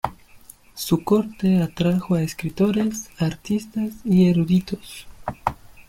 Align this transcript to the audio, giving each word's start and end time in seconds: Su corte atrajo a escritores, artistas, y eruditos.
Su 0.73 1.03
corte 1.03 1.61
atrajo 1.61 2.15
a 2.15 2.23
escritores, 2.23 3.11
artistas, 3.19 3.93
y 4.03 4.31
eruditos. 4.31 5.05